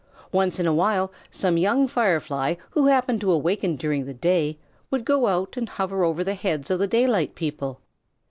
[0.31, 4.57] Once in a while some young Firefly who happened to awaken during the day
[4.89, 7.81] would go out and hover over the heads of the daylight people.